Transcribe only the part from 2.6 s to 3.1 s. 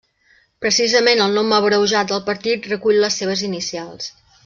recull